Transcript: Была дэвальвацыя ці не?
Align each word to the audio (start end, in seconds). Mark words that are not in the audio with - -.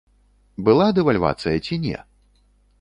Была 0.69 0.87
дэвальвацыя 0.99 1.55
ці 1.65 1.81
не? 1.87 1.97